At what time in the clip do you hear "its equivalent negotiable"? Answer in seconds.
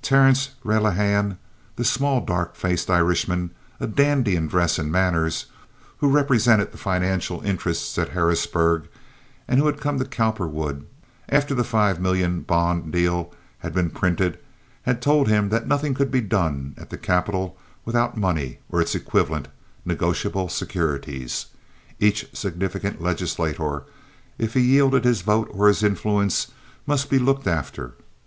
18.80-20.48